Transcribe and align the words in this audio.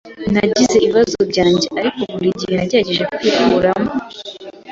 Nagize 0.33 0.73
ibibazo 0.79 1.19
byanjye, 1.31 1.67
ariko 1.79 1.99
buri 2.15 2.29
gihe 2.39 2.53
nagerageje 2.57 3.03
kwikuramo. 3.15 3.91